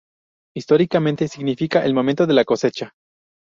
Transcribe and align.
Históricamente 0.57 1.27
significa 1.27 1.85
el 1.85 1.93
momento 1.93 2.25
de 2.25 2.33
la 2.33 2.43
cosecha. 2.43 2.95